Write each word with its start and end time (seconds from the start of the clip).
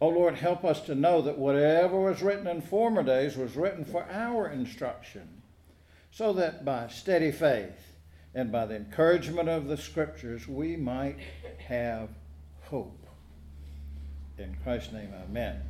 O 0.00 0.08
Lord, 0.08 0.36
help 0.36 0.64
us 0.64 0.80
to 0.82 0.94
know 0.94 1.20
that 1.22 1.38
whatever 1.38 1.98
was 2.00 2.22
written 2.22 2.46
in 2.46 2.60
former 2.60 3.02
days 3.02 3.36
was 3.36 3.56
written 3.56 3.84
for 3.84 4.08
our 4.10 4.48
instruction, 4.48 5.42
so 6.10 6.32
that 6.34 6.64
by 6.64 6.86
steady 6.88 7.32
faith 7.32 7.96
and 8.34 8.52
by 8.52 8.64
the 8.66 8.76
encouragement 8.76 9.48
of 9.48 9.66
the 9.66 9.76
Scriptures 9.76 10.46
we 10.46 10.76
might 10.76 11.18
have 11.66 12.10
hope. 12.62 13.06
In 14.38 14.56
Christ's 14.62 14.92
name, 14.92 15.12
amen. 15.28 15.62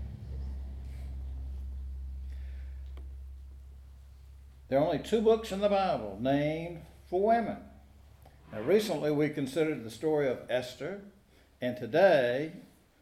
There 4.69 4.79
are 4.79 4.85
only 4.85 4.99
two 4.99 5.23
books 5.23 5.51
in 5.51 5.61
the 5.61 5.71
Bible 5.71 6.19
named 6.21 6.83
for 7.09 7.23
women. 7.23 7.57
Now, 8.53 8.61
recently 8.61 9.11
we 9.11 9.31
considered 9.31 9.83
the 9.83 9.91
story 9.91 10.29
of 10.29 10.41
Esther, 10.51 11.01
and 11.63 11.79
today 11.79 12.53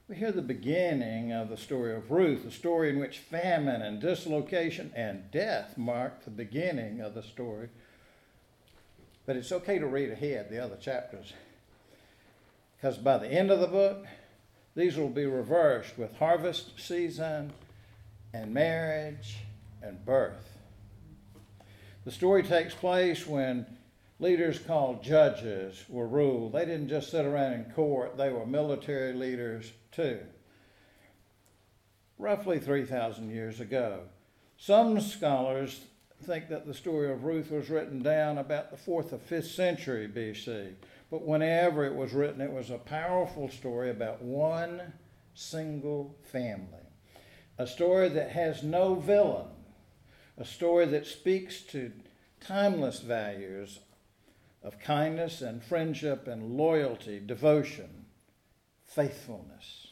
we 0.08 0.14
hear 0.14 0.30
the 0.30 0.40
beginning 0.40 1.32
of 1.32 1.48
the 1.48 1.56
story 1.56 1.92
of 1.92 2.12
Ruth, 2.12 2.46
a 2.46 2.50
story 2.52 2.90
in 2.90 3.00
which 3.00 3.18
famine 3.18 3.82
and 3.82 4.00
dislocation 4.00 4.92
and 4.94 5.28
death 5.32 5.76
mark 5.76 6.24
the 6.24 6.30
beginning 6.30 7.00
of 7.00 7.14
the 7.14 7.24
story. 7.24 7.70
But 9.24 9.34
it's 9.34 9.50
okay 9.50 9.80
to 9.80 9.86
read 9.86 10.12
ahead 10.12 10.48
the 10.48 10.62
other 10.62 10.76
chapters, 10.76 11.32
because 12.76 12.98
by 12.98 13.18
the 13.18 13.26
end 13.26 13.50
of 13.50 13.58
the 13.58 13.66
book, 13.66 14.06
these 14.76 14.96
will 14.96 15.08
be 15.08 15.26
reversed 15.26 15.98
with 15.98 16.16
harvest 16.18 16.78
season 16.78 17.52
and 18.32 18.54
marriage 18.54 19.38
and 19.82 20.04
birth. 20.06 20.56
The 22.04 22.12
story 22.12 22.44
takes 22.44 22.74
place 22.74 23.26
when 23.26 23.66
leaders 24.18 24.58
called 24.58 25.02
judges 25.02 25.84
were 25.88 26.06
ruled. 26.06 26.52
They 26.52 26.64
didn't 26.64 26.88
just 26.88 27.10
sit 27.10 27.24
around 27.24 27.52
in 27.52 27.64
court, 27.72 28.16
they 28.16 28.30
were 28.30 28.46
military 28.46 29.12
leaders 29.12 29.72
too. 29.92 30.20
Roughly 32.18 32.58
3,000 32.58 33.30
years 33.30 33.60
ago. 33.60 34.00
Some 34.56 35.00
scholars 35.00 35.80
think 36.22 36.48
that 36.48 36.66
the 36.66 36.72
story 36.72 37.10
of 37.10 37.24
Ruth 37.24 37.50
was 37.50 37.68
written 37.68 38.02
down 38.02 38.38
about 38.38 38.70
the 38.70 38.76
4th 38.76 39.12
or 39.12 39.18
5th 39.18 39.54
century 39.54 40.08
BC. 40.08 40.72
But 41.10 41.22
whenever 41.22 41.84
it 41.84 41.94
was 41.94 42.14
written, 42.14 42.40
it 42.40 42.50
was 42.50 42.70
a 42.70 42.78
powerful 42.78 43.50
story 43.50 43.90
about 43.90 44.22
one 44.22 44.94
single 45.34 46.16
family. 46.32 46.80
A 47.58 47.66
story 47.66 48.08
that 48.08 48.30
has 48.30 48.62
no 48.62 48.94
villain, 48.94 49.46
a 50.38 50.44
story 50.44 50.86
that 50.86 51.06
speaks 51.06 51.60
to 51.62 51.92
timeless 52.40 53.00
values 53.00 53.80
of 54.62 54.80
kindness 54.80 55.42
and 55.42 55.62
friendship 55.62 56.26
and 56.26 56.56
loyalty, 56.56 57.20
devotion, 57.24 58.06
faithfulness, 58.84 59.88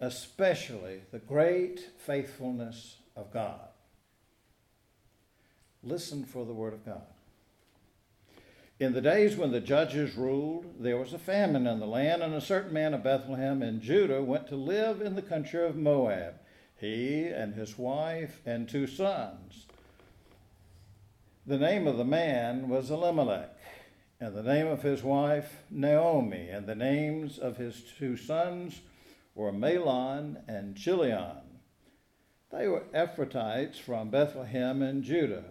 especially 0.00 1.02
the 1.12 1.18
great 1.18 1.80
faithfulness 1.98 2.96
of 3.16 3.32
God. 3.32 3.68
Listen 5.82 6.24
for 6.24 6.44
the 6.44 6.52
word 6.52 6.74
of 6.74 6.84
God. 6.84 7.06
In 8.78 8.92
the 8.92 9.00
days 9.00 9.36
when 9.36 9.52
the 9.52 9.60
judges 9.60 10.16
ruled, 10.16 10.82
there 10.82 10.98
was 10.98 11.14
a 11.14 11.18
famine 11.18 11.66
in 11.66 11.80
the 11.80 11.86
land, 11.86 12.22
and 12.22 12.34
a 12.34 12.42
certain 12.42 12.74
man 12.74 12.92
of 12.92 13.02
Bethlehem 13.02 13.62
in 13.62 13.80
Judah 13.80 14.22
went 14.22 14.48
to 14.48 14.56
live 14.56 15.00
in 15.00 15.14
the 15.14 15.22
country 15.22 15.66
of 15.66 15.76
Moab, 15.76 16.34
he 16.78 17.24
and 17.24 17.54
his 17.54 17.78
wife 17.78 18.42
and 18.44 18.68
two 18.68 18.86
sons. 18.86 19.66
The 21.46 21.56
name 21.56 21.86
of 21.86 21.96
the 21.96 22.04
man 22.04 22.68
was 22.68 22.90
Elimelech, 22.90 23.55
and 24.20 24.34
the 24.34 24.42
name 24.42 24.66
of 24.66 24.82
his 24.82 25.02
wife 25.02 25.62
Naomi, 25.70 26.48
and 26.48 26.66
the 26.66 26.74
names 26.74 27.38
of 27.38 27.56
his 27.56 27.82
two 27.98 28.16
sons 28.16 28.80
were 29.34 29.52
Mahlon 29.52 30.42
and 30.48 30.76
Chilion. 30.76 31.42
They 32.50 32.68
were 32.68 32.84
Ephrathites 32.94 33.76
from 33.76 34.10
Bethlehem 34.10 34.82
in 34.82 35.02
Judah. 35.02 35.44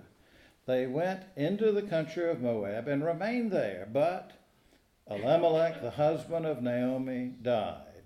They 0.66 0.88
went 0.88 1.24
into 1.36 1.72
the 1.72 1.84
country 1.84 2.30
of 2.30 2.42
Moab 2.42 2.88
and 2.88 3.06
remained 3.06 3.52
there, 3.52 3.88
but 3.92 4.32
Elimelech, 5.08 5.82
the 5.82 5.92
husband 5.92 6.48
of 6.48 6.64
Naomi, 6.64 7.34
died, 7.42 8.04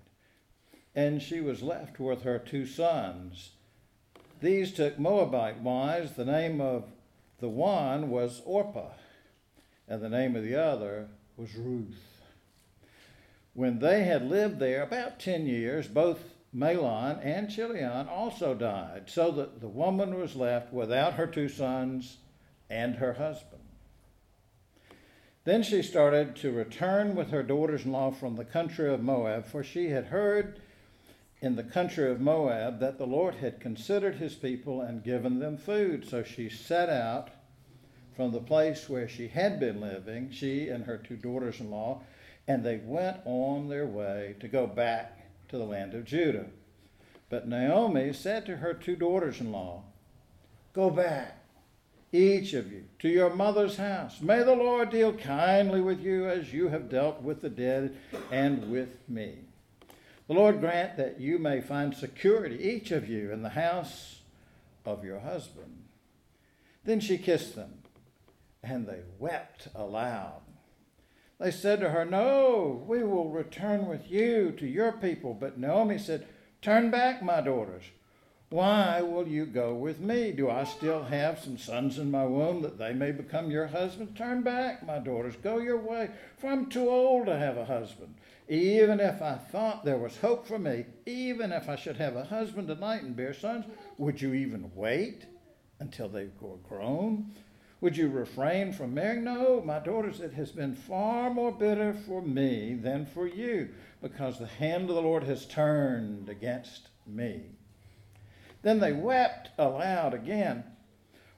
and 0.94 1.22
she 1.22 1.40
was 1.40 1.62
left 1.62 1.98
with 1.98 2.22
her 2.22 2.38
two 2.38 2.66
sons. 2.66 3.52
These 4.40 4.74
took 4.74 4.98
Moabite 4.98 5.60
wives. 5.60 6.12
The 6.12 6.26
name 6.26 6.60
of 6.60 6.84
the 7.38 7.48
one 7.48 8.10
was 8.10 8.42
Orpah, 8.44 8.92
and 9.90 10.00
the 10.00 10.08
name 10.08 10.36
of 10.36 10.44
the 10.44 10.54
other 10.54 11.08
was 11.36 11.54
Ruth. 11.56 12.22
When 13.52 13.80
they 13.80 14.04
had 14.04 14.30
lived 14.30 14.60
there 14.60 14.82
about 14.82 15.18
10 15.18 15.46
years, 15.46 15.88
both 15.88 16.20
Mahlon 16.54 17.18
and 17.24 17.50
Chilion 17.50 18.08
also 18.08 18.54
died, 18.54 19.10
so 19.10 19.32
that 19.32 19.60
the 19.60 19.68
woman 19.68 20.14
was 20.18 20.36
left 20.36 20.72
without 20.72 21.14
her 21.14 21.26
two 21.26 21.48
sons 21.48 22.18
and 22.70 22.94
her 22.94 23.14
husband. 23.14 23.62
Then 25.42 25.64
she 25.64 25.82
started 25.82 26.36
to 26.36 26.52
return 26.52 27.16
with 27.16 27.30
her 27.30 27.42
daughters 27.42 27.84
in 27.84 27.90
law 27.90 28.12
from 28.12 28.36
the 28.36 28.44
country 28.44 28.92
of 28.92 29.02
Moab, 29.02 29.46
for 29.46 29.64
she 29.64 29.88
had 29.88 30.06
heard 30.06 30.60
in 31.40 31.56
the 31.56 31.64
country 31.64 32.08
of 32.10 32.20
Moab 32.20 32.78
that 32.78 32.98
the 32.98 33.06
Lord 33.06 33.36
had 33.36 33.58
considered 33.58 34.16
his 34.16 34.34
people 34.34 34.82
and 34.82 35.02
given 35.02 35.40
them 35.40 35.56
food. 35.56 36.08
So 36.08 36.22
she 36.22 36.48
set 36.48 36.88
out 36.88 37.30
from 38.20 38.32
the 38.32 38.38
place 38.38 38.86
where 38.86 39.08
she 39.08 39.28
had 39.28 39.58
been 39.58 39.80
living, 39.80 40.30
she 40.30 40.68
and 40.68 40.84
her 40.84 40.98
two 40.98 41.16
daughters 41.16 41.58
in 41.58 41.70
law, 41.70 42.02
and 42.46 42.62
they 42.62 42.76
went 42.76 43.16
on 43.24 43.66
their 43.66 43.86
way 43.86 44.36
to 44.40 44.46
go 44.46 44.66
back 44.66 45.18
to 45.48 45.56
the 45.56 45.64
land 45.64 45.94
of 45.94 46.04
Judah. 46.04 46.44
But 47.30 47.48
Naomi 47.48 48.12
said 48.12 48.44
to 48.44 48.58
her 48.58 48.74
two 48.74 48.94
daughters 48.94 49.40
in 49.40 49.50
law, 49.50 49.84
Go 50.74 50.90
back, 50.90 51.38
each 52.12 52.52
of 52.52 52.70
you, 52.70 52.84
to 52.98 53.08
your 53.08 53.34
mother's 53.34 53.78
house. 53.78 54.20
May 54.20 54.42
the 54.42 54.54
Lord 54.54 54.90
deal 54.90 55.14
kindly 55.14 55.80
with 55.80 56.02
you 56.02 56.28
as 56.28 56.52
you 56.52 56.68
have 56.68 56.90
dealt 56.90 57.22
with 57.22 57.40
the 57.40 57.48
dead 57.48 57.96
and 58.30 58.70
with 58.70 58.98
me. 59.08 59.38
The 60.26 60.34
Lord 60.34 60.60
grant 60.60 60.98
that 60.98 61.22
you 61.22 61.38
may 61.38 61.62
find 61.62 61.96
security, 61.96 62.62
each 62.62 62.90
of 62.90 63.08
you, 63.08 63.32
in 63.32 63.40
the 63.40 63.48
house 63.48 64.20
of 64.84 65.06
your 65.06 65.20
husband. 65.20 65.84
Then 66.84 67.00
she 67.00 67.16
kissed 67.16 67.56
them, 67.56 67.79
and 68.62 68.86
they 68.86 69.00
wept 69.18 69.68
aloud. 69.74 70.42
They 71.38 71.50
said 71.50 71.80
to 71.80 71.90
her, 71.90 72.04
No, 72.04 72.84
we 72.86 73.02
will 73.02 73.30
return 73.30 73.86
with 73.86 74.10
you 74.10 74.52
to 74.52 74.66
your 74.66 74.92
people. 74.92 75.32
But 75.32 75.58
Naomi 75.58 75.98
said, 75.98 76.26
Turn 76.60 76.90
back, 76.90 77.22
my 77.22 77.40
daughters. 77.40 77.84
Why 78.50 79.00
will 79.00 79.28
you 79.28 79.46
go 79.46 79.74
with 79.74 80.00
me? 80.00 80.32
Do 80.32 80.50
I 80.50 80.64
still 80.64 81.04
have 81.04 81.38
some 81.38 81.56
sons 81.56 81.98
in 81.98 82.10
my 82.10 82.26
womb 82.26 82.62
that 82.62 82.78
they 82.78 82.92
may 82.92 83.12
become 83.12 83.50
your 83.50 83.68
husbands? 83.68 84.18
Turn 84.18 84.42
back, 84.42 84.84
my 84.84 84.98
daughters. 84.98 85.36
Go 85.36 85.58
your 85.58 85.78
way, 85.78 86.10
for 86.36 86.50
I'm 86.50 86.66
too 86.66 86.90
old 86.90 87.26
to 87.26 87.38
have 87.38 87.56
a 87.56 87.64
husband. 87.64 88.14
Even 88.48 88.98
if 88.98 89.22
I 89.22 89.36
thought 89.36 89.84
there 89.84 89.98
was 89.98 90.16
hope 90.16 90.48
for 90.48 90.58
me, 90.58 90.84
even 91.06 91.52
if 91.52 91.68
I 91.68 91.76
should 91.76 91.96
have 91.98 92.16
a 92.16 92.24
husband 92.24 92.66
tonight 92.66 93.02
and 93.02 93.14
bear 93.14 93.32
sons, 93.32 93.66
would 93.98 94.20
you 94.20 94.34
even 94.34 94.72
wait 94.74 95.26
until 95.78 96.08
they 96.08 96.26
were 96.40 96.56
grown? 96.68 97.30
Would 97.80 97.96
you 97.96 98.08
refrain 98.08 98.72
from 98.72 98.92
marrying? 98.92 99.24
No, 99.24 99.62
my 99.62 99.78
daughters, 99.78 100.20
it 100.20 100.34
has 100.34 100.52
been 100.52 100.74
far 100.74 101.30
more 101.30 101.50
bitter 101.52 101.94
for 101.94 102.20
me 102.20 102.74
than 102.74 103.06
for 103.06 103.26
you, 103.26 103.70
because 104.02 104.38
the 104.38 104.46
hand 104.46 104.90
of 104.90 104.96
the 104.96 105.02
Lord 105.02 105.24
has 105.24 105.46
turned 105.46 106.28
against 106.28 106.88
me. 107.06 107.52
Then 108.62 108.80
they 108.80 108.92
wept 108.92 109.50
aloud 109.56 110.12
again. 110.12 110.64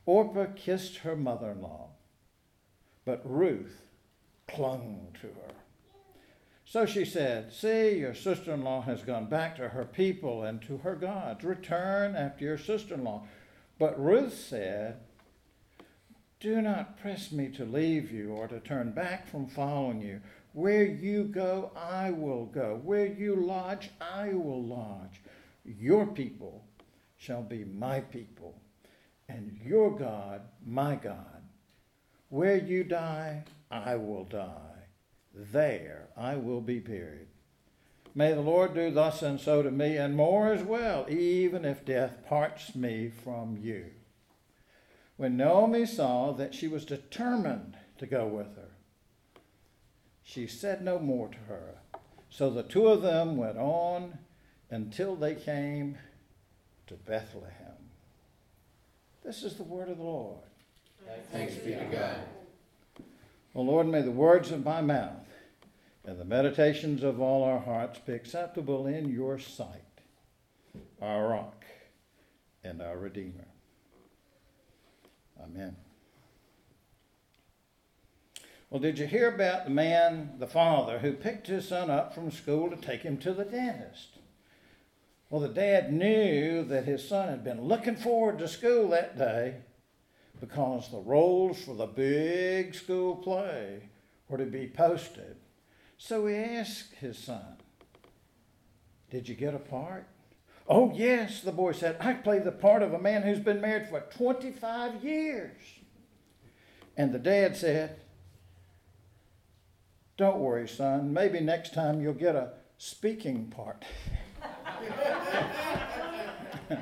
Orpah 0.04 0.46
kissed 0.56 0.98
her 0.98 1.14
mother 1.14 1.52
in 1.52 1.62
law, 1.62 1.90
but 3.04 3.22
Ruth 3.24 3.82
clung 4.48 5.14
to 5.20 5.28
her. 5.28 5.54
So 6.64 6.86
she 6.86 7.04
said, 7.04 7.52
See, 7.52 7.98
your 7.98 8.14
sister 8.14 8.52
in 8.52 8.62
law 8.62 8.80
has 8.82 9.02
gone 9.02 9.26
back 9.26 9.56
to 9.56 9.68
her 9.68 9.84
people 9.84 10.42
and 10.42 10.60
to 10.62 10.78
her 10.78 10.96
gods. 10.96 11.44
Return 11.44 12.16
after 12.16 12.44
your 12.44 12.58
sister 12.58 12.94
in 12.94 13.04
law. 13.04 13.24
But 13.78 14.02
Ruth 14.02 14.34
said, 14.34 14.96
Do 16.42 16.60
not 16.60 17.00
press 17.00 17.32
me 17.32 17.48
to 17.50 17.64
leave 17.64 18.12
you 18.12 18.32
or 18.32 18.48
to 18.48 18.60
turn 18.60 18.90
back 18.90 19.26
from 19.26 19.46
following 19.46 20.02
you. 20.02 20.20
Where 20.52 20.84
you 20.84 21.24
go, 21.24 21.70
I 21.74 22.10
will 22.10 22.44
go. 22.44 22.78
Where 22.84 23.06
you 23.06 23.36
lodge, 23.36 23.90
I 24.00 24.34
will 24.34 24.62
lodge. 24.62 25.22
Your 25.64 26.06
people 26.06 26.64
shall 27.16 27.42
be 27.42 27.64
my 27.64 28.00
people, 28.00 28.60
and 29.28 29.56
your 29.64 29.96
God, 29.96 30.42
my 30.66 30.96
God. 30.96 31.42
Where 32.28 32.58
you 32.58 32.84
die, 32.84 33.44
I 33.70 33.96
will 33.96 34.24
die 34.24 34.72
there 35.34 36.08
I 36.16 36.36
will 36.36 36.60
be 36.60 36.78
buried. 36.78 37.28
May 38.14 38.32
the 38.34 38.42
Lord 38.42 38.74
do 38.74 38.90
thus 38.90 39.22
and 39.22 39.40
so 39.40 39.62
to 39.62 39.70
me, 39.70 39.96
and 39.96 40.14
more 40.14 40.52
as 40.52 40.62
well, 40.62 41.06
even 41.08 41.64
if 41.64 41.84
death 41.84 42.18
parts 42.28 42.74
me 42.74 43.08
from 43.08 43.56
you. 43.56 43.86
When 45.22 45.36
Naomi 45.36 45.86
saw 45.86 46.32
that 46.32 46.52
she 46.52 46.66
was 46.66 46.84
determined 46.84 47.76
to 47.98 48.06
go 48.06 48.26
with 48.26 48.56
her, 48.56 48.72
she 50.24 50.48
said 50.48 50.82
no 50.82 50.98
more 50.98 51.28
to 51.28 51.38
her. 51.46 51.74
So 52.28 52.50
the 52.50 52.64
two 52.64 52.88
of 52.88 53.02
them 53.02 53.36
went 53.36 53.56
on 53.56 54.18
until 54.68 55.14
they 55.14 55.36
came 55.36 55.96
to 56.88 56.94
Bethlehem. 56.94 57.92
This 59.22 59.44
is 59.44 59.54
the 59.54 59.62
word 59.62 59.90
of 59.90 59.98
the 59.98 60.02
Lord. 60.02 60.40
Thanks 61.30 61.54
be 61.54 61.74
to 61.74 61.84
God. 61.84 62.16
O 63.54 63.62
Lord, 63.62 63.86
may 63.86 64.02
the 64.02 64.10
words 64.10 64.50
of 64.50 64.64
my 64.64 64.80
mouth 64.80 65.28
and 66.04 66.18
the 66.18 66.24
meditations 66.24 67.04
of 67.04 67.20
all 67.20 67.44
our 67.44 67.60
hearts 67.60 68.00
be 68.00 68.14
acceptable 68.14 68.88
in 68.88 69.08
your 69.08 69.38
sight, 69.38 70.00
our 71.00 71.28
rock 71.28 71.64
and 72.64 72.82
our 72.82 72.98
Redeemer. 72.98 73.51
Amen. 75.42 75.76
Well, 78.70 78.80
did 78.80 78.98
you 78.98 79.06
hear 79.06 79.28
about 79.34 79.64
the 79.64 79.70
man, 79.70 80.34
the 80.38 80.46
father, 80.46 80.98
who 80.98 81.12
picked 81.12 81.46
his 81.46 81.68
son 81.68 81.90
up 81.90 82.14
from 82.14 82.30
school 82.30 82.70
to 82.70 82.76
take 82.76 83.02
him 83.02 83.18
to 83.18 83.34
the 83.34 83.44
dentist? 83.44 84.18
Well, 85.28 85.40
the 85.40 85.48
dad 85.48 85.92
knew 85.92 86.64
that 86.64 86.84
his 86.84 87.06
son 87.06 87.28
had 87.28 87.44
been 87.44 87.62
looking 87.62 87.96
forward 87.96 88.38
to 88.38 88.48
school 88.48 88.88
that 88.90 89.18
day 89.18 89.56
because 90.40 90.90
the 90.90 90.98
roles 90.98 91.62
for 91.62 91.74
the 91.74 91.86
big 91.86 92.74
school 92.74 93.16
play 93.16 93.82
were 94.28 94.38
to 94.38 94.46
be 94.46 94.66
posted. 94.66 95.36
So 95.98 96.26
he 96.26 96.34
asked 96.34 96.94
his 96.94 97.16
son, 97.16 97.56
Did 99.10 99.28
you 99.28 99.34
get 99.34 99.54
a 99.54 99.58
part? 99.58 100.06
Oh, 100.68 100.92
yes, 100.94 101.40
the 101.40 101.52
boy 101.52 101.72
said, 101.72 101.96
I 102.00 102.14
play 102.14 102.38
the 102.38 102.52
part 102.52 102.82
of 102.82 102.92
a 102.92 102.98
man 102.98 103.22
who's 103.22 103.40
been 103.40 103.60
married 103.60 103.88
for 103.88 104.00
25 104.00 105.02
years. 105.04 105.56
And 106.96 107.12
the 107.12 107.18
dad 107.18 107.56
said, 107.56 107.96
Don't 110.16 110.38
worry, 110.38 110.68
son. 110.68 111.12
Maybe 111.12 111.40
next 111.40 111.74
time 111.74 112.00
you'll 112.00 112.14
get 112.14 112.36
a 112.36 112.52
speaking 112.78 113.46
part. 113.46 113.84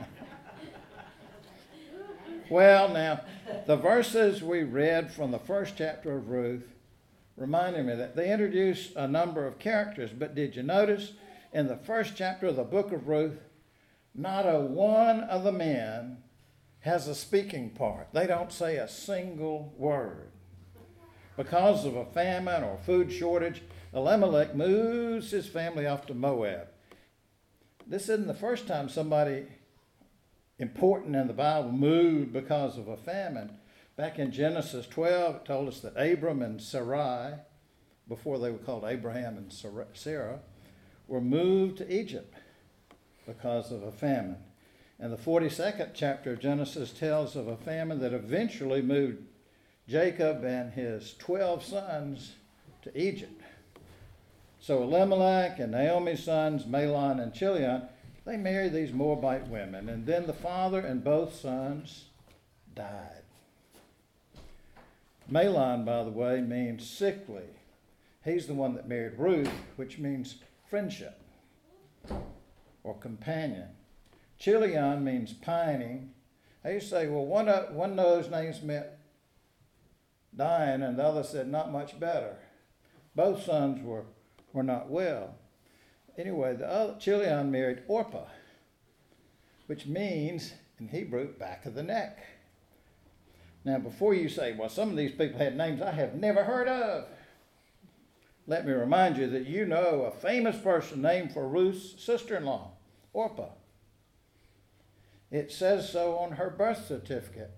well, 2.50 2.88
now, 2.88 3.20
the 3.66 3.76
verses 3.76 4.42
we 4.42 4.62
read 4.62 5.12
from 5.12 5.30
the 5.30 5.38
first 5.38 5.74
chapter 5.78 6.16
of 6.16 6.28
Ruth 6.28 6.68
reminded 7.36 7.86
me 7.86 7.94
that 7.94 8.16
they 8.16 8.32
introduce 8.32 8.94
a 8.94 9.08
number 9.08 9.46
of 9.46 9.58
characters, 9.58 10.10
but 10.10 10.34
did 10.34 10.56
you 10.56 10.62
notice 10.62 11.12
in 11.52 11.66
the 11.66 11.76
first 11.76 12.14
chapter 12.16 12.46
of 12.48 12.56
the 12.56 12.64
book 12.64 12.92
of 12.92 13.08
Ruth, 13.08 13.38
not 14.14 14.42
a 14.42 14.60
one 14.60 15.20
of 15.20 15.44
the 15.44 15.52
men 15.52 16.18
has 16.80 17.06
a 17.06 17.14
speaking 17.14 17.70
part. 17.70 18.08
They 18.12 18.26
don't 18.26 18.52
say 18.52 18.76
a 18.76 18.88
single 18.88 19.74
word. 19.76 20.32
Because 21.36 21.84
of 21.84 21.96
a 21.96 22.06
famine 22.06 22.64
or 22.64 22.78
food 22.78 23.12
shortage, 23.12 23.62
Elimelech 23.94 24.54
moves 24.54 25.30
his 25.30 25.46
family 25.46 25.86
off 25.86 26.06
to 26.06 26.14
Moab. 26.14 26.68
This 27.86 28.08
isn't 28.08 28.26
the 28.26 28.34
first 28.34 28.66
time 28.66 28.88
somebody 28.88 29.46
important 30.58 31.16
in 31.16 31.26
the 31.26 31.32
Bible 31.32 31.72
moved 31.72 32.32
because 32.32 32.78
of 32.78 32.88
a 32.88 32.96
famine. 32.96 33.58
Back 33.96 34.18
in 34.18 34.30
Genesis 34.30 34.86
12, 34.86 35.36
it 35.36 35.44
told 35.44 35.68
us 35.68 35.80
that 35.80 35.96
Abram 35.96 36.42
and 36.42 36.60
Sarai, 36.60 37.34
before 38.08 38.38
they 38.38 38.50
were 38.50 38.58
called 38.58 38.84
Abraham 38.84 39.36
and 39.36 39.52
Sarah, 39.94 40.40
were 41.08 41.20
moved 41.20 41.78
to 41.78 41.94
Egypt 41.94 42.34
because 43.30 43.70
of 43.70 43.84
a 43.84 43.92
famine. 43.92 44.36
And 44.98 45.12
the 45.12 45.16
42nd 45.16 45.90
chapter 45.94 46.32
of 46.32 46.40
Genesis 46.40 46.90
tells 46.90 47.36
of 47.36 47.46
a 47.46 47.56
famine 47.56 48.00
that 48.00 48.12
eventually 48.12 48.82
moved 48.82 49.22
Jacob 49.88 50.44
and 50.44 50.72
his 50.72 51.14
12 51.14 51.64
sons 51.64 52.32
to 52.82 53.00
Egypt. 53.00 53.40
So 54.58 54.82
Elimelech 54.82 55.60
and 55.60 55.72
Naomi's 55.72 56.24
sons, 56.24 56.64
Mahlon 56.64 57.22
and 57.22 57.32
Chilion, 57.32 57.82
they 58.26 58.36
married 58.36 58.72
these 58.72 58.92
Moabite 58.92 59.46
women. 59.48 59.88
And 59.88 60.04
then 60.04 60.26
the 60.26 60.32
father 60.32 60.80
and 60.80 61.04
both 61.04 61.34
sons 61.34 62.06
died. 62.74 63.22
Mahlon, 65.30 65.84
by 65.84 66.02
the 66.02 66.10
way, 66.10 66.40
means 66.40 66.88
sickly. 66.88 67.44
He's 68.24 68.48
the 68.48 68.54
one 68.54 68.74
that 68.74 68.88
married 68.88 69.18
Ruth, 69.18 69.52
which 69.76 69.98
means 69.98 70.34
friendship 70.68 71.20
or 72.82 72.98
companion. 72.98 73.68
Chilion 74.38 75.04
means 75.04 75.32
pining. 75.32 76.10
I 76.64 76.72
used 76.72 76.88
to 76.88 76.90
say, 76.90 77.06
well, 77.06 77.26
one 77.26 77.48
of, 77.48 77.74
one 77.74 77.90
of 77.90 77.96
those 77.96 78.30
names 78.30 78.62
meant 78.62 78.86
dying, 80.36 80.82
and 80.82 80.98
the 80.98 81.04
other 81.04 81.22
said 81.22 81.48
not 81.48 81.72
much 81.72 81.98
better. 81.98 82.36
Both 83.14 83.44
sons 83.44 83.82
were, 83.82 84.04
were 84.52 84.62
not 84.62 84.88
well. 84.88 85.34
Anyway, 86.16 86.54
the 86.56 86.66
other, 86.66 86.96
Chilion 86.98 87.50
married 87.50 87.82
Orpah, 87.88 88.26
which 89.66 89.86
means 89.86 90.52
in 90.80 90.88
Hebrew, 90.88 91.28
back 91.34 91.66
of 91.66 91.74
the 91.74 91.82
neck. 91.82 92.18
Now, 93.64 93.78
before 93.78 94.14
you 94.14 94.30
say, 94.30 94.54
well, 94.54 94.70
some 94.70 94.90
of 94.90 94.96
these 94.96 95.12
people 95.12 95.38
had 95.38 95.56
names 95.56 95.82
I 95.82 95.92
have 95.92 96.14
never 96.14 96.42
heard 96.42 96.66
of, 96.66 97.04
let 98.50 98.66
me 98.66 98.72
remind 98.72 99.16
you 99.16 99.28
that 99.28 99.46
you 99.46 99.64
know 99.64 100.02
a 100.02 100.10
famous 100.10 100.58
person 100.58 101.00
named 101.00 101.32
for 101.32 101.46
Ruth's 101.46 102.02
sister 102.02 102.36
in 102.36 102.44
law, 102.44 102.72
Orpah. 103.12 103.50
It 105.30 105.52
says 105.52 105.88
so 105.88 106.16
on 106.16 106.32
her 106.32 106.50
birth 106.50 106.84
certificate. 106.88 107.52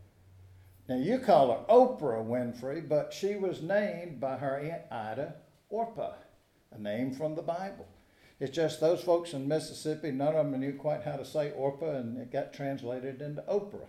Now, 0.91 0.97
you 0.97 1.19
call 1.19 1.51
her 1.51 1.65
Oprah 1.73 2.23
Winfrey, 2.23 2.87
but 2.87 3.15
she 3.15 3.37
was 3.37 3.63
named 3.63 4.21
by 4.21 4.37
her 4.37 4.59
Aunt 4.59 4.83
Ida 4.93 5.37
Orpah, 5.71 6.13
a 6.71 6.79
name 6.79 7.15
from 7.15 7.37
the 7.37 7.43
Bible. 7.43 7.89
It's 8.39 8.55
just 8.55 8.79
those 8.79 9.01
folks 9.03 9.33
in 9.33 9.49
Mississippi, 9.49 10.11
none 10.11 10.37
of 10.37 10.51
them 10.51 10.61
knew 10.61 10.75
quite 10.75 11.05
how 11.05 11.17
to 11.17 11.25
say 11.25 11.53
Orpah, 11.53 11.97
and 11.97 12.19
it 12.19 12.31
got 12.31 12.53
translated 12.53 13.23
into 13.23 13.41
Oprah. 13.49 13.89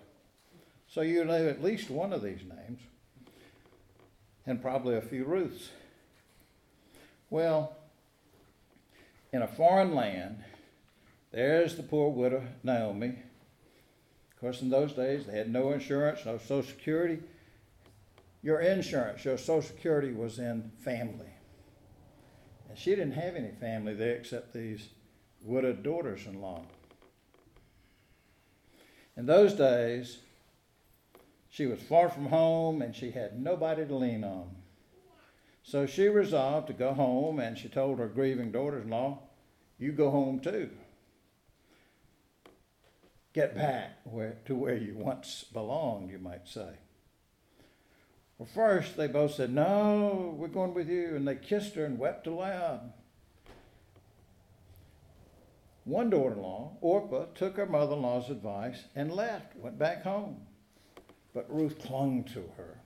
So 0.88 1.02
you 1.02 1.26
know 1.26 1.50
at 1.50 1.62
least 1.62 1.90
one 1.90 2.14
of 2.14 2.24
these 2.24 2.44
names, 2.48 2.80
and 4.46 4.62
probably 4.62 4.96
a 4.96 5.02
few 5.02 5.26
Ruths. 5.26 5.68
Well, 7.33 7.75
in 9.31 9.41
a 9.41 9.47
foreign 9.47 9.95
land, 9.95 10.44
there's 11.31 11.75
the 11.75 11.81
poor 11.81 12.12
widow 12.12 12.44
Naomi. 12.62 13.07
Of 13.07 14.39
course, 14.39 14.62
in 14.62 14.69
those 14.69 14.94
days, 14.94 15.25
they 15.25 15.35
had 15.35 15.51
no 15.51 15.71
insurance, 15.71 16.27
no 16.27 16.38
Social 16.38 16.62
Security. 16.62 17.24
Your 18.44 18.59
insurance, 18.59 19.25
your 19.25 19.39
Social 19.39 19.63
Security 19.63 20.13
was 20.13 20.38
in 20.38 20.69
family. 20.85 21.33
And 22.69 22.77
she 22.77 22.91
didn't 22.91 23.13
have 23.13 23.35
any 23.35 23.50
family 23.59 23.95
there 23.95 24.13
except 24.15 24.53
these 24.53 24.89
widowed 25.41 25.81
daughters 25.81 26.27
in 26.27 26.39
law. 26.39 26.62
In 29.18 29.25
those 29.25 29.54
days, 29.54 30.19
she 31.49 31.66
was 31.66 31.81
far 31.81 32.09
from 32.09 32.28
home 32.28 32.83
and 32.83 32.95
she 32.95 33.09
had 33.09 33.42
nobody 33.42 33.87
to 33.87 33.95
lean 33.95 34.23
on. 34.23 34.63
So 35.64 35.86
she 35.86 36.10
resolved 36.10 36.68
to 36.68 36.74
go 36.74 36.94
home, 36.94 37.40
and 37.40 37.58
she 37.58 37.70
told 37.70 38.00
her 38.00 38.08
grieving 38.08 38.52
daughters 38.52 38.84
in 38.84 38.90
law, 38.90 39.20
You 39.80 39.94
go 39.94 40.12
home 40.12 40.40
too. 40.40 40.70
Get 43.34 43.56
back 43.56 43.98
where, 44.04 44.38
to 44.46 44.56
where 44.56 44.78
you 44.78 44.96
once 44.96 45.46
belonged, 45.52 46.12
you 46.12 46.20
might 46.20 46.48
say. 46.48 46.70
Well, 48.38 48.50
first 48.54 48.98
they 48.98 49.08
both 49.08 49.34
said, 49.34 49.52
No, 49.52 50.36
we're 50.38 50.50
going 50.50 50.74
with 50.74 50.90
you. 50.90 51.16
And 51.16 51.28
they 51.28 51.36
kissed 51.36 51.76
her 51.76 51.86
and 51.86 51.98
wept 51.98 52.28
aloud. 52.28 52.94
One 55.86 56.10
daughter 56.10 56.34
in 56.34 56.42
law, 56.42 56.78
Orpah, 56.82 57.26
took 57.36 57.58
her 57.58 57.66
mother 57.66 57.96
in 57.96 58.02
law's 58.04 58.30
advice 58.30 58.84
and 58.96 59.12
left, 59.12 59.56
went 59.56 59.80
back 59.80 60.04
home. 60.04 60.46
But 61.34 61.54
Ruth 61.54 61.80
clung 61.80 62.24
to 62.26 62.44
her. 62.58 62.82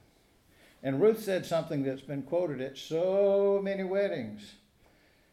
And 0.87 1.01
Ruth 1.01 1.21
said 1.21 1.45
something 1.45 1.83
that's 1.83 1.99
been 1.99 2.21
quoted 2.21 2.61
at 2.61 2.77
so 2.77 3.59
many 3.61 3.83
weddings, 3.83 4.53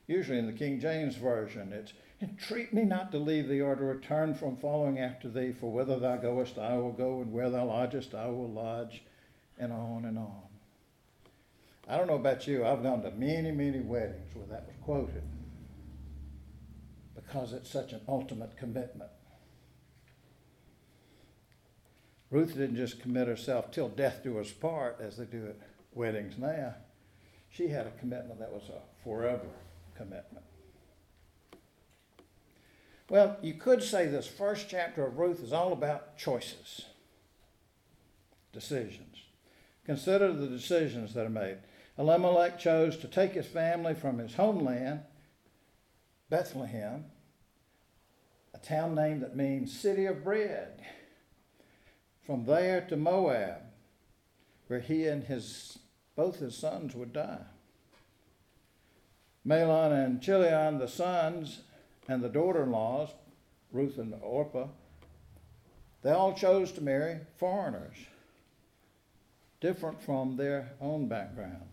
usually 0.09 0.37
in 0.37 0.47
the 0.47 0.53
King 0.53 0.81
James 0.81 1.15
Version. 1.15 1.73
It's, 1.73 1.93
Entreat 2.21 2.75
me 2.75 2.83
not 2.83 3.13
to 3.13 3.19
leave 3.19 3.47
thee 3.47 3.61
or 3.61 3.77
to 3.77 3.85
return 3.85 4.35
from 4.35 4.57
following 4.57 4.99
after 4.99 5.29
thee, 5.29 5.53
for 5.53 5.71
whither 5.71 6.01
thou 6.01 6.17
goest 6.17 6.59
I 6.59 6.77
will 6.77 6.91
go, 6.91 7.21
and 7.21 7.33
where 7.33 7.51
thou 7.51 7.67
lodgest 7.67 8.17
I 8.17 8.27
will 8.27 8.51
lodge, 8.51 9.05
and 9.57 9.73
on 9.73 10.07
and 10.07 10.19
on. 10.19 10.43
I 11.87 11.99
don't 11.99 12.09
know 12.09 12.17
about 12.17 12.49
you, 12.49 12.67
I've 12.67 12.83
gone 12.83 13.05
to 13.05 13.13
many, 13.13 13.53
many 13.53 13.79
weddings 13.79 14.35
where 14.35 14.47
that 14.47 14.67
was 14.67 14.75
quoted 14.83 15.23
because 17.15 17.53
it's 17.53 17.71
such 17.71 17.93
an 17.93 18.01
ultimate 18.09 18.57
commitment. 18.57 19.11
Ruth 22.35 22.57
didn't 22.57 22.75
just 22.75 22.99
commit 22.99 23.29
herself 23.29 23.71
till 23.71 23.89
death 23.89 24.25
do 24.25 24.41
us 24.41 24.51
part, 24.51 24.97
as 25.01 25.17
they 25.17 25.25
do 25.25 25.47
at 25.47 25.57
weddings 25.93 26.37
now. 26.37 26.75
She 27.49 27.69
had 27.69 27.87
a 27.87 27.93
commitment 27.93 28.41
that 28.41 28.51
was 28.51 28.69
a 28.71 29.05
forever 29.05 29.47
commitment. 29.97 30.45
Well, 33.09 33.37
you 33.41 33.55
could 33.55 33.85
say 33.85 34.09
this 34.09 34.27
first 34.27 34.69
chapter 34.69 35.07
of 35.07 35.17
Ruth 35.17 35.45
is 35.45 35.53
all 35.53 35.73
about 35.73 36.19
choices, 36.19 36.87
decisions. 38.53 39.17
Consider 39.87 40.33
the 40.33 40.49
decisions 40.49 41.15
that 41.15 41.27
are 41.27 41.31
made. 41.31 41.59
Elimelech 41.97 42.59
chose 42.59 42.97
to 42.97 43.07
take 43.07 43.35
his 43.35 43.47
family 43.47 43.95
from 43.95 44.19
his 44.19 44.35
homeland, 44.35 45.03
Bethlehem, 46.31 47.05
a 48.53 48.59
town 48.59 48.97
name 48.97 49.21
that 49.21 49.37
means 49.37 49.79
city 49.79 50.07
of 50.07 50.25
bread. 50.25 50.83
From 52.27 52.47
there 52.47 52.81
to 52.83 52.97
Moab, 52.97 53.63
where 54.67 54.81
he 54.81 55.07
and 55.07 55.25
his 55.25 55.79
both 56.17 56.39
his 56.39 56.57
sons 56.57 56.95
would 56.95 57.13
die. 57.13 57.45
Mahlon 59.47 59.93
and 59.93 60.23
Chilion, 60.23 60.79
the 60.79 60.89
sons 60.89 61.61
and 62.09 62.23
the 62.23 62.29
daughter-in-laws, 62.29 63.11
Ruth 63.73 63.99
and 63.99 64.15
Orpah, 64.23 64.69
they 66.03 66.13
all 66.13 66.35
chose 66.35 66.71
to 66.73 66.81
marry 66.81 67.21
foreigners, 67.37 67.97
different 69.61 70.01
from 70.01 70.37
their 70.37 70.73
own 70.81 71.09
background. 71.09 71.67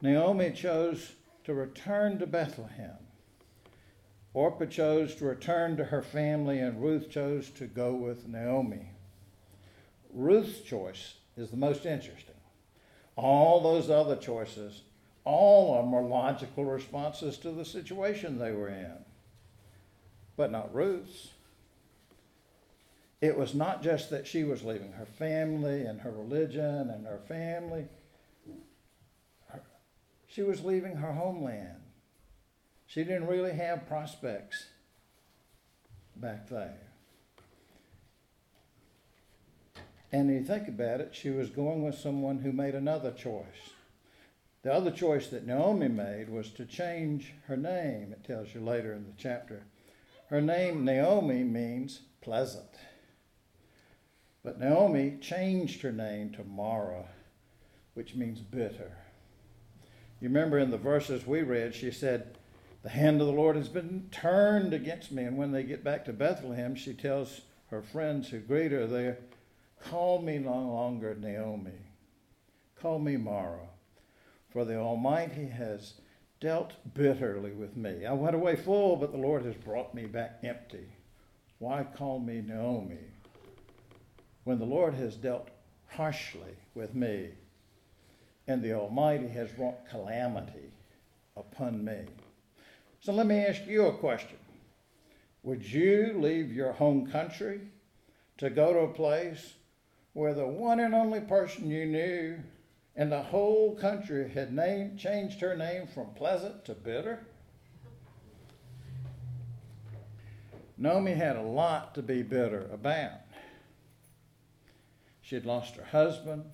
Naomi 0.00 0.50
chose 0.52 1.12
to 1.44 1.54
return 1.54 2.18
to 2.18 2.26
Bethlehem. 2.26 2.96
Orpah 4.34 4.66
chose 4.66 5.14
to 5.16 5.24
return 5.26 5.76
to 5.76 5.84
her 5.84 6.02
family, 6.02 6.58
and 6.58 6.82
Ruth 6.82 7.10
chose 7.10 7.50
to 7.50 7.66
go 7.66 7.94
with 7.94 8.26
Naomi. 8.26 8.91
Ruth's 10.12 10.60
choice 10.60 11.14
is 11.36 11.50
the 11.50 11.56
most 11.56 11.86
interesting. 11.86 12.34
All 13.16 13.60
those 13.60 13.90
other 13.90 14.16
choices, 14.16 14.82
all 15.24 15.74
of 15.78 15.84
them 15.84 15.94
are 15.94 16.02
logical 16.02 16.64
responses 16.64 17.38
to 17.38 17.50
the 17.50 17.64
situation 17.64 18.38
they 18.38 18.52
were 18.52 18.68
in, 18.68 18.92
but 20.36 20.50
not 20.50 20.74
Ruth's. 20.74 21.30
It 23.20 23.38
was 23.38 23.54
not 23.54 23.82
just 23.82 24.10
that 24.10 24.26
she 24.26 24.44
was 24.44 24.64
leaving 24.64 24.92
her 24.92 25.06
family 25.06 25.82
and 25.82 26.00
her 26.00 26.10
religion 26.10 26.90
and 26.90 27.06
her 27.06 27.20
family, 27.28 27.86
she 30.32 30.42
was 30.42 30.64
leaving 30.64 30.96
her 30.96 31.12
homeland. 31.12 31.82
She 32.86 33.04
didn't 33.04 33.26
really 33.26 33.52
have 33.52 33.86
prospects 33.86 34.66
back 36.16 36.48
there. 36.48 36.91
And 40.12 40.30
you 40.30 40.44
think 40.44 40.68
about 40.68 41.00
it, 41.00 41.14
she 41.14 41.30
was 41.30 41.48
going 41.48 41.82
with 41.82 41.98
someone 41.98 42.38
who 42.38 42.52
made 42.52 42.74
another 42.74 43.10
choice. 43.10 43.72
The 44.62 44.72
other 44.72 44.90
choice 44.90 45.28
that 45.28 45.46
Naomi 45.46 45.88
made 45.88 46.28
was 46.28 46.50
to 46.50 46.66
change 46.66 47.32
her 47.46 47.56
name, 47.56 48.12
it 48.12 48.24
tells 48.24 48.54
you 48.54 48.60
later 48.60 48.92
in 48.92 49.04
the 49.04 49.14
chapter. 49.16 49.64
Her 50.28 50.40
name, 50.40 50.84
Naomi, 50.84 51.42
means 51.42 52.02
pleasant. 52.20 52.68
But 54.44 54.60
Naomi 54.60 55.18
changed 55.20 55.82
her 55.82 55.92
name 55.92 56.30
to 56.32 56.44
Mara, 56.44 57.06
which 57.94 58.14
means 58.14 58.40
bitter. 58.40 58.92
You 60.20 60.28
remember 60.28 60.58
in 60.58 60.70
the 60.70 60.78
verses 60.78 61.26
we 61.26 61.42
read, 61.42 61.74
she 61.74 61.90
said, 61.90 62.38
The 62.82 62.90
hand 62.90 63.20
of 63.20 63.26
the 63.26 63.32
Lord 63.32 63.56
has 63.56 63.68
been 63.68 64.08
turned 64.12 64.72
against 64.72 65.10
me. 65.10 65.24
And 65.24 65.36
when 65.36 65.52
they 65.52 65.64
get 65.64 65.82
back 65.82 66.04
to 66.04 66.12
Bethlehem, 66.12 66.74
she 66.74 66.94
tells 66.94 67.40
her 67.70 67.82
friends 67.82 68.28
who 68.28 68.38
greet 68.38 68.72
her 68.72 68.86
there, 68.86 69.18
Call 69.90 70.22
me 70.22 70.38
no 70.38 70.52
longer 70.52 71.14
Naomi. 71.14 71.70
Call 72.80 72.98
me 72.98 73.16
Mara, 73.16 73.68
for 74.50 74.64
the 74.64 74.76
Almighty 74.76 75.46
has 75.46 75.94
dealt 76.40 76.72
bitterly 76.94 77.52
with 77.52 77.76
me. 77.76 78.04
I 78.04 78.12
went 78.12 78.34
away 78.34 78.56
full, 78.56 78.96
but 78.96 79.12
the 79.12 79.18
Lord 79.18 79.44
has 79.44 79.54
brought 79.54 79.94
me 79.94 80.06
back 80.06 80.38
empty. 80.42 80.88
Why 81.58 81.84
call 81.84 82.18
me 82.18 82.42
Naomi 82.44 82.98
when 84.44 84.58
the 84.58 84.64
Lord 84.64 84.94
has 84.94 85.14
dealt 85.14 85.48
harshly 85.86 86.56
with 86.74 86.94
me 86.94 87.30
and 88.48 88.60
the 88.60 88.72
Almighty 88.72 89.28
has 89.28 89.50
brought 89.52 89.88
calamity 89.88 90.72
upon 91.36 91.84
me? 91.84 92.00
So 93.00 93.12
let 93.12 93.26
me 93.26 93.38
ask 93.44 93.64
you 93.66 93.86
a 93.86 93.92
question. 93.92 94.38
Would 95.44 95.64
you 95.64 96.14
leave 96.18 96.52
your 96.52 96.72
home 96.72 97.06
country 97.10 97.60
to 98.38 98.50
go 98.50 98.72
to 98.72 98.80
a 98.80 98.88
place 98.92 99.54
where 100.14 100.34
the 100.34 100.46
one 100.46 100.80
and 100.80 100.94
only 100.94 101.20
person 101.20 101.70
you 101.70 101.86
knew 101.86 102.38
in 102.94 103.08
the 103.08 103.22
whole 103.22 103.74
country 103.74 104.28
had 104.28 104.52
named, 104.52 104.98
changed 104.98 105.40
her 105.40 105.56
name 105.56 105.86
from 105.86 106.12
pleasant 106.14 106.64
to 106.64 106.74
bitter? 106.74 107.26
Naomi 110.76 111.12
had 111.12 111.36
a 111.36 111.42
lot 111.42 111.94
to 111.94 112.02
be 112.02 112.22
bitter 112.22 112.68
about. 112.72 113.20
She'd 115.22 115.46
lost 115.46 115.76
her 115.76 115.84
husband, 115.84 116.44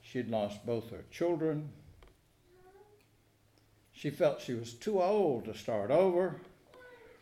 she'd 0.00 0.30
lost 0.30 0.64
both 0.64 0.90
her 0.90 1.04
children. 1.10 1.70
She 3.92 4.10
felt 4.10 4.40
she 4.40 4.54
was 4.54 4.72
too 4.72 5.02
old 5.02 5.44
to 5.44 5.54
start 5.54 5.90
over. 5.90 6.40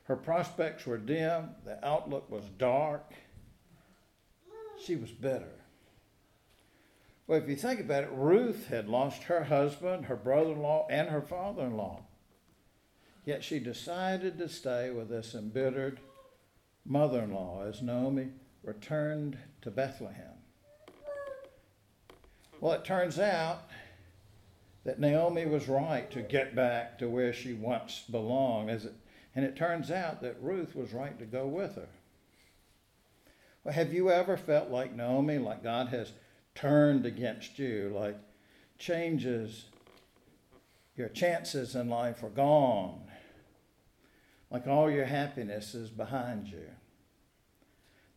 Her 0.05 0.17
prospects 0.17 0.87
were 0.87 0.99
dim, 0.99 1.51
the 1.65 1.85
outlook 1.85 2.31
was 2.31 2.45
dark. 2.59 3.13
She 4.85 4.97
was 4.97 5.11
bitter. 5.11 5.62
Well, 7.33 7.41
if 7.41 7.49
you 7.49 7.57
think 7.57 7.81
about 7.81 8.05
it, 8.05 8.11
Ruth 8.13 8.67
had 8.67 8.91
lost 8.91 9.23
her 9.23 9.45
husband, 9.45 10.05
her 10.05 10.17
brother 10.17 10.53
in 10.53 10.61
law, 10.61 10.87
and 10.91 11.09
her 11.09 11.23
father 11.23 11.63
in 11.63 11.79
law. 11.79 12.03
Yet 13.25 13.43
she 13.43 13.59
decided 13.59 14.37
to 14.37 14.51
stay 14.51 14.91
with 14.91 15.09
this 15.09 15.35
embittered 15.35 15.99
mother 16.85 17.21
in 17.23 17.33
law 17.33 17.65
as 17.67 17.81
Naomi 17.81 18.33
returned 18.63 19.39
to 19.63 19.71
Bethlehem. 19.71 20.35
Well, 22.61 22.75
it 22.75 22.85
turns 22.85 23.19
out 23.19 23.63
that 24.85 25.01
Naomi 25.01 25.47
was 25.47 25.69
right 25.69 26.11
to 26.11 26.21
get 26.21 26.55
back 26.55 26.99
to 26.99 27.09
where 27.09 27.33
she 27.33 27.55
once 27.55 28.03
belonged, 28.11 28.69
it, 28.69 28.93
and 29.35 29.47
it 29.47 29.57
turns 29.57 29.91
out 29.91 30.21
that 30.21 30.37
Ruth 30.43 30.77
was 30.77 30.93
right 30.93 31.19
to 31.19 31.25
go 31.25 31.47
with 31.47 31.77
her. 31.77 31.89
Well, 33.65 33.73
have 33.73 33.95
you 33.95 34.11
ever 34.11 34.37
felt 34.37 34.69
like 34.69 34.95
Naomi, 34.95 35.39
like 35.39 35.63
God 35.63 35.89
has 35.89 36.13
turned 36.55 37.07
against 37.07 37.59
you, 37.59 37.93
like 37.95 38.19
changes, 38.79 39.67
your 40.97 41.09
chances 41.09 41.75
in 41.75 41.89
life 41.89 42.23
are 42.23 42.29
gone, 42.29 43.03
like 44.51 44.67
all 44.67 44.91
your 44.91 45.07
happiness 45.07 45.75
is 45.75 45.91
behind 45.91 46.49
you. 46.49 46.69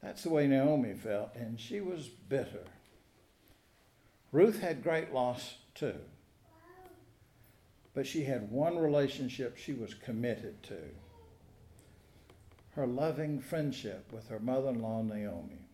That's 0.02 0.24
the 0.24 0.30
way 0.30 0.48
Naomi 0.48 0.94
felt, 0.94 1.36
and 1.36 1.60
she 1.60 1.82
was 1.82 2.08
bitter. 2.08 2.66
Ruth 4.32 4.60
had 4.60 4.84
great 4.84 5.14
loss 5.14 5.56
too, 5.74 5.96
but 7.94 8.06
she 8.06 8.24
had 8.26 8.52
one 8.52 8.78
relationship 8.78 9.58
she 9.58 9.74
was 9.74 9.94
committed 9.94 10.62
to 10.64 10.78
her 12.76 12.86
loving 12.86 13.40
friendship 13.40 14.12
with 14.12 14.28
her 14.28 14.40
mother 14.40 14.70
in 14.70 14.82
law, 14.82 15.02
Naomi. 15.02 15.70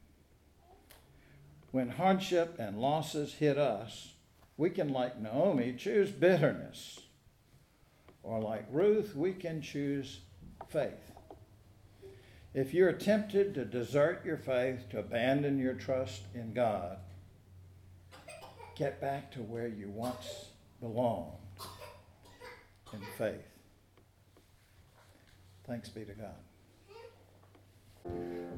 When 1.71 1.89
hardship 1.89 2.57
and 2.59 2.79
losses 2.79 3.35
hit 3.35 3.57
us, 3.57 4.13
we 4.57 4.69
can, 4.69 4.89
like 4.89 5.19
Naomi, 5.19 5.73
choose 5.73 6.11
bitterness. 6.11 6.99
Or 8.23 8.39
like 8.39 8.65
Ruth, 8.69 9.15
we 9.15 9.33
can 9.33 9.61
choose 9.61 10.19
faith. 10.69 11.11
If 12.53 12.73
you're 12.73 12.91
tempted 12.91 13.53
to 13.55 13.63
desert 13.63 14.23
your 14.25 14.37
faith, 14.37 14.89
to 14.89 14.99
abandon 14.99 15.57
your 15.57 15.73
trust 15.73 16.23
in 16.35 16.53
God, 16.53 16.97
get 18.75 18.99
back 18.99 19.31
to 19.31 19.39
where 19.39 19.69
you 19.69 19.89
once 19.89 20.47
belonged 20.81 21.37
in 22.91 22.99
faith. 23.17 23.47
Thanks 25.65 25.87
be 25.87 26.03
to 26.03 26.13
God. 26.13 26.35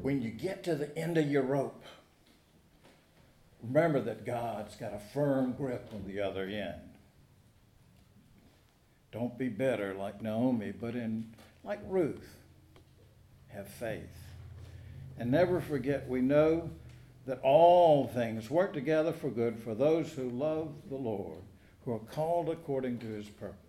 When 0.01 0.21
you 0.21 0.31
get 0.31 0.63
to 0.63 0.73
the 0.73 0.97
end 0.97 1.17
of 1.17 1.29
your 1.29 1.43
rope, 1.43 1.83
remember 3.63 4.01
that 4.01 4.25
God's 4.25 4.75
got 4.75 4.93
a 4.93 4.99
firm 5.13 5.53
grip 5.53 5.89
on 5.93 6.05
the 6.05 6.19
other 6.19 6.43
end. 6.43 6.81
Don't 9.11 9.37
be 9.37 9.47
bitter 9.47 9.93
like 9.93 10.21
Naomi, 10.21 10.71
but 10.71 10.95
in 10.95 11.33
like 11.63 11.79
Ruth, 11.87 12.35
have 13.47 13.67
faith. 13.67 14.17
And 15.17 15.31
never 15.31 15.61
forget, 15.61 16.09
we 16.09 16.21
know 16.21 16.69
that 17.25 17.39
all 17.41 18.07
things 18.07 18.49
work 18.49 18.73
together 18.73 19.13
for 19.13 19.29
good 19.29 19.57
for 19.59 19.75
those 19.75 20.11
who 20.11 20.29
love 20.29 20.73
the 20.89 20.95
Lord, 20.95 21.43
who 21.85 21.93
are 21.93 21.99
called 21.99 22.49
according 22.49 22.97
to 22.99 23.07
his 23.07 23.29
purpose. 23.29 23.59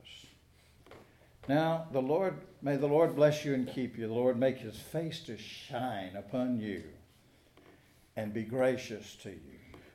Now, 1.47 1.87
the 1.93 2.01
Lord, 2.01 2.39
may 2.63 2.77
the 2.77 2.87
Lord 2.87 3.15
bless 3.15 3.45
you 3.45 3.53
and 3.53 3.69
keep 3.69 3.99
you. 3.99 4.09
The 4.09 4.15
Lord 4.15 4.39
make 4.39 4.59
his 4.59 4.77
face 4.77 5.21
to 5.21 5.37
shine 5.37 6.17
upon 6.17 6.59
you 6.59 6.83
and 8.17 8.33
be 8.33 8.43
gracious 8.43 9.15
to 9.17 9.31
you. 9.31 9.64